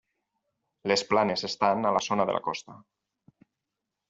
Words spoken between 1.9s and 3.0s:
la zona de la costa.